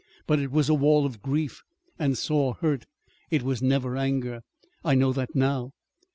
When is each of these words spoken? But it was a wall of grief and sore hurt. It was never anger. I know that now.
But 0.25 0.39
it 0.39 0.49
was 0.51 0.67
a 0.67 0.73
wall 0.73 1.05
of 1.05 1.21
grief 1.21 1.61
and 1.99 2.17
sore 2.17 2.55
hurt. 2.55 2.87
It 3.29 3.43
was 3.43 3.61
never 3.61 3.95
anger. 3.95 4.41
I 4.83 4.95
know 4.95 5.13
that 5.13 5.35
now. 5.35 5.73